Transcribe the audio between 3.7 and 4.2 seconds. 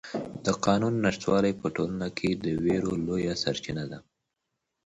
ده.